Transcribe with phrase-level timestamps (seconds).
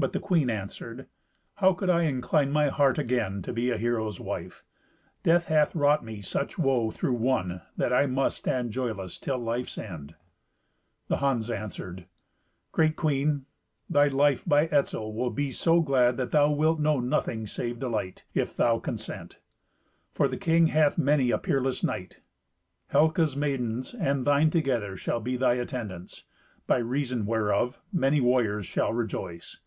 [0.00, 1.08] But the queen answered,
[1.56, 4.62] "How could I incline my heart again to be a hero's wife?
[5.24, 9.56] Death hath wrought me such woe through one, that I must stand joyless till my
[9.56, 10.14] life's end."
[11.08, 12.06] The Huns answered,
[12.70, 13.46] "Great queen,
[13.90, 18.24] thy life by Etzel will be so glad that thou wilt know nothing save delight,
[18.34, 19.40] if thou consent.
[20.12, 22.20] For the king hath many a peerless knight.
[22.92, 26.22] Helca's maidens, and thine together, shall be thy attendants,
[26.68, 29.58] by reason whereof many warriors shall rejoice.